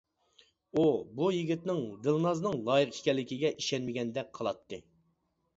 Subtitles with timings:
[0.79, 0.85] ئۇ
[1.19, 4.85] بۇ يىگىتنىڭ دىلنازنىڭ لايىقى ئىكەنلىكىگە ئىشەنمىگەندەك قىلاتتى.